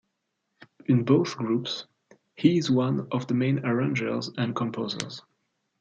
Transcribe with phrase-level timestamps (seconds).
[0.87, 1.85] In both groups,
[2.35, 5.21] he is one of the main arrangers and composers.